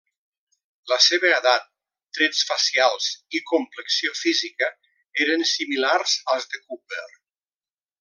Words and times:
La 0.91 0.95
seva 1.07 1.29
edat, 1.35 1.67
trets 2.19 2.41
facials 2.53 3.11
i 3.41 3.43
complexió 3.53 4.17
física 4.25 4.73
eren 5.27 5.49
similars 5.55 6.21
als 6.37 6.53
de 6.57 6.67
Cooper. 6.69 7.09